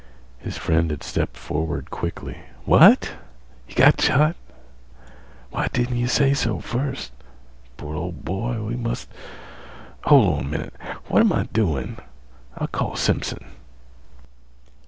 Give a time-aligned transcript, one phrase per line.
[0.39, 2.39] His friend had stepped forward quickly.
[2.65, 3.13] "What?
[3.75, 4.35] Got shot?
[5.51, 7.11] Why didn't yeh say so first?
[7.77, 10.73] Poor ol' boy, we must—hol' on a minnit;
[11.05, 11.97] what am I doin'.
[12.57, 13.45] I'll call Simpson."